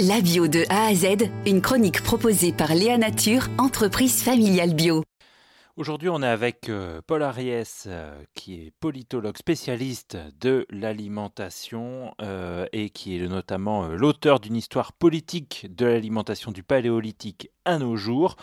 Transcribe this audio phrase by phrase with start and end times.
[0.00, 5.04] La bio de A à Z, une chronique proposée par Léa Nature, entreprise familiale bio.
[5.76, 12.66] Aujourd'hui, on est avec euh, Paul Ariès, euh, qui est politologue spécialiste de l'alimentation euh,
[12.72, 18.34] et qui est notamment l'auteur d'une histoire politique de l'alimentation du paléolithique à nos jours,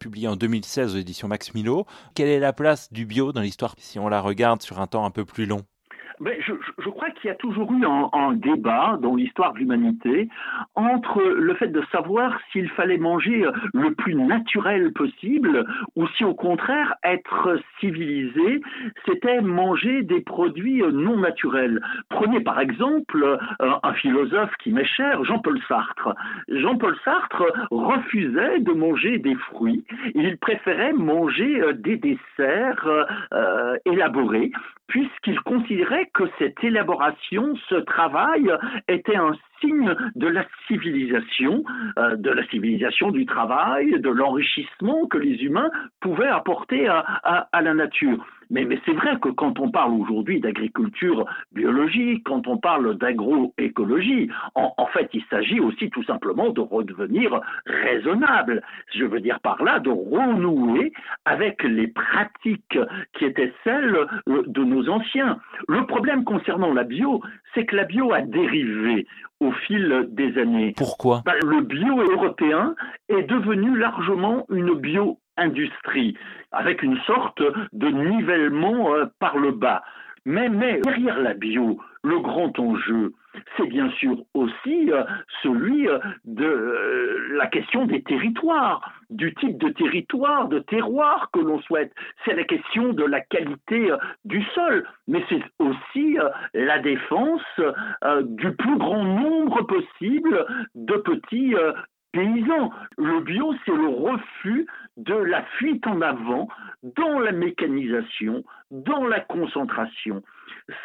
[0.00, 1.86] publié en 2016 aux éditions Max Milo.
[2.16, 5.04] Quelle est la place du bio dans l'histoire si on la regarde sur un temps
[5.04, 5.62] un peu plus long?
[6.20, 9.58] Ben, je, je, crois qu'il y a toujours eu un, un débat dans l'histoire de
[9.58, 10.28] l'humanité
[10.74, 13.44] entre le fait de savoir s'il fallait manger
[13.74, 15.64] le plus naturel possible
[15.96, 18.60] ou si au contraire être civilisé,
[19.06, 21.80] c'était manger des produits non naturels.
[22.08, 26.14] Prenez par exemple un philosophe qui m'est cher, Jean-Paul Sartre.
[26.48, 34.52] Jean-Paul Sartre refusait de manger des fruits, il préférait manger des desserts euh, élaborés
[34.90, 38.52] puisqu'il considérait que cette élaboration, ce travail,
[38.88, 41.64] était un signe de la civilisation,
[41.98, 47.74] euh, de la civilisation du travail, de l'enrichissement que les humains pouvaient apporter à, la
[47.74, 48.24] nature.
[48.50, 54.28] Mais, mais c'est vrai que quand on parle aujourd'hui d'agriculture biologique, quand on parle d'agroécologie,
[54.56, 58.62] en, en, fait, il s'agit aussi tout simplement de redevenir raisonnable.
[58.92, 60.92] Je veux dire par là de renouer
[61.24, 62.78] avec les pratiques
[63.14, 65.38] qui étaient celles euh, de nos anciens.
[65.68, 67.22] Le problème concernant la bio,
[67.54, 69.06] c'est que la bio a dérivé
[69.40, 70.74] au fil des années.
[70.76, 71.22] Pourquoi?
[71.24, 72.74] Ben, Le bio européen
[73.08, 76.16] est devenu largement une bio-industrie,
[76.52, 79.82] avec une sorte de nivellement euh, par le bas.
[80.26, 83.12] Mais, mais derrière la bio, le grand enjeu,
[83.56, 85.04] c'est bien sûr aussi euh,
[85.42, 91.40] celui euh, de euh, la question des territoires, du type de territoire, de terroir que
[91.40, 91.92] l'on souhaite.
[92.24, 93.90] C'est la question de la qualité
[94.24, 96.16] du sol, mais c'est aussi
[96.54, 97.42] la défense
[98.22, 101.54] du plus grand nombre possible de petits
[102.12, 102.70] paysans.
[102.98, 104.66] Le bio, c'est le refus
[104.96, 106.48] de la fuite en avant
[106.82, 110.22] dans la mécanisation, dans la concentration.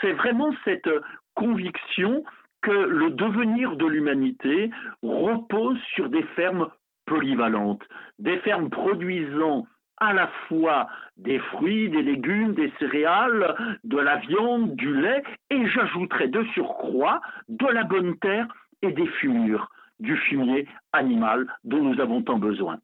[0.00, 0.90] C'est vraiment cette
[1.34, 2.24] conviction
[2.62, 4.70] que le devenir de l'humanité
[5.02, 6.68] repose sur des fermes
[7.06, 7.82] polyvalentes,
[8.18, 9.66] des fermes produisant
[9.98, 13.54] à la fois des fruits, des légumes, des céréales,
[13.84, 18.46] de la viande, du lait, et j'ajouterai de surcroît de la bonne terre
[18.82, 19.70] et des fumures,
[20.04, 22.78] du fumier animal dont nous avons tant besoin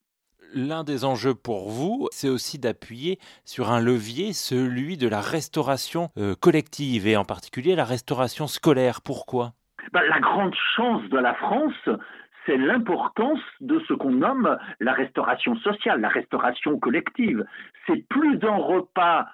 [0.55, 6.09] l'un des enjeux pour vous, c'est aussi d'appuyer sur un levier, celui de la restauration
[6.19, 9.01] euh, collective et en particulier la restauration scolaire.
[9.01, 9.53] Pourquoi?
[9.93, 11.89] Ben, La grande chance de la France,
[12.47, 17.45] c'est l'importance de ce qu'on nomme la restauration sociale, la restauration collective.
[17.87, 19.27] C'est plus d'un repas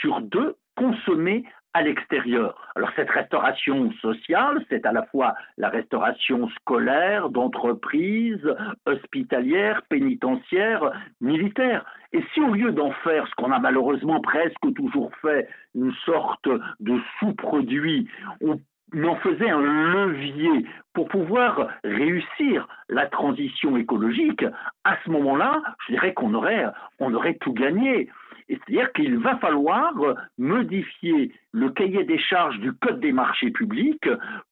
[0.00, 1.44] sur deux consommé
[1.74, 2.54] à l'extérieur.
[2.76, 8.46] Alors cette restauration sociale, c'est à la fois la restauration scolaire, d'entreprise,
[8.86, 11.84] hospitalière, pénitentiaire, militaire.
[12.12, 16.48] Et si au lieu d'en faire ce qu'on a malheureusement presque toujours fait, une sorte
[16.80, 18.08] de sous-produit,
[18.42, 18.58] on
[19.02, 24.44] en faisait un levier pour pouvoir réussir la transition écologique,
[24.84, 26.66] à ce moment-là, je dirais qu'on aurait,
[27.00, 28.10] aurait tout gagné.
[28.52, 29.92] C'est-à-dire qu'il va falloir
[30.38, 34.08] modifier le cahier des charges du Code des marchés publics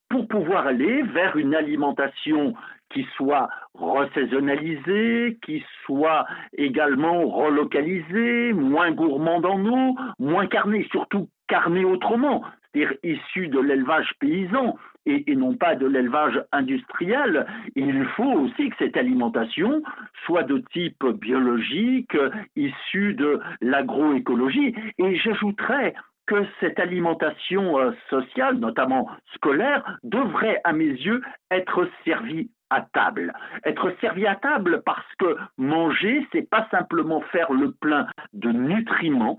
[0.08, 2.54] pour pouvoir aller vers une alimentation
[2.92, 11.84] qui soit resaisonnalisée, qui soit également relocalisée, moins gourmande en eau, moins carnée, surtout carnée
[11.84, 17.46] autrement, c'est-à-dire issue de l'élevage paysan et, non pas de l'élevage industriel.
[17.74, 19.82] il faut aussi que cette alimentation
[20.26, 22.16] soit de type biologique,
[22.56, 24.74] issue de l'agroécologie.
[24.98, 25.94] Et j'ajouterais
[26.60, 33.32] cette alimentation euh, sociale, notamment scolaire, devrait, à mes yeux, être servie à table.
[33.64, 39.38] Être servi à table parce que manger, c'est pas simplement faire le plein de nutriments,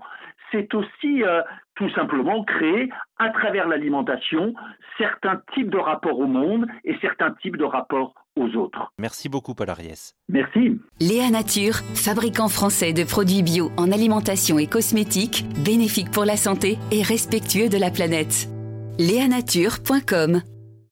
[0.50, 1.42] c'est aussi euh,
[1.74, 4.54] tout simplement créer à travers l'alimentation
[4.98, 8.92] certains types de rapports au monde et certains types de rapports aux autres.
[8.98, 10.14] Merci beaucoup Paul Ariès.
[10.28, 10.78] Merci.
[11.00, 16.78] Léa Nature, fabricant français de produits bio en alimentation et cosmétiques, bénéfiques pour la santé
[16.90, 18.48] et respectueux de la planète.
[18.98, 20.42] Léanature.com